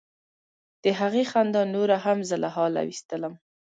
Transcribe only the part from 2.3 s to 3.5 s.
له حاله ویستلم.